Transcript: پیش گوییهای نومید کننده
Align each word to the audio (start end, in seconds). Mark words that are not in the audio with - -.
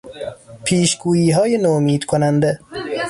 پیش 0.65 0.97
گوییهای 1.01 1.57
نومید 1.57 2.03
کننده 2.05 2.59